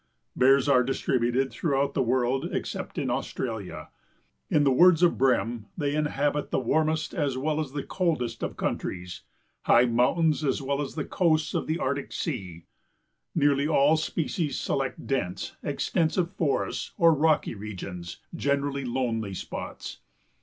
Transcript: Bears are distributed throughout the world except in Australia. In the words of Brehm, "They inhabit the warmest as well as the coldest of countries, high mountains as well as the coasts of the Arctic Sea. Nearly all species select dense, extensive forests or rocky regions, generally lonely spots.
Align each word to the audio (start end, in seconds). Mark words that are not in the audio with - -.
Bears 0.35 0.67
are 0.67 0.81
distributed 0.83 1.51
throughout 1.51 1.93
the 1.93 2.01
world 2.01 2.49
except 2.51 2.97
in 2.97 3.11
Australia. 3.11 3.89
In 4.49 4.63
the 4.63 4.71
words 4.71 5.03
of 5.03 5.15
Brehm, 5.15 5.65
"They 5.77 5.93
inhabit 5.93 6.49
the 6.49 6.59
warmest 6.59 7.13
as 7.13 7.37
well 7.37 7.59
as 7.59 7.73
the 7.73 7.83
coldest 7.83 8.41
of 8.41 8.57
countries, 8.57 9.21
high 9.65 9.85
mountains 9.85 10.43
as 10.43 10.59
well 10.59 10.81
as 10.81 10.95
the 10.95 11.05
coasts 11.05 11.53
of 11.53 11.67
the 11.67 11.77
Arctic 11.77 12.13
Sea. 12.13 12.65
Nearly 13.35 13.67
all 13.67 13.95
species 13.95 14.57
select 14.59 15.05
dense, 15.05 15.55
extensive 15.61 16.31
forests 16.33 16.93
or 16.97 17.13
rocky 17.13 17.53
regions, 17.53 18.21
generally 18.35 18.83
lonely 18.85 19.35
spots. 19.35 19.99